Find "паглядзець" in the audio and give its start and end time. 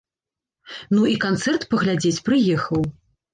1.75-2.23